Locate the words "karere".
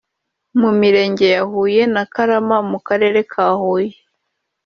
2.87-3.19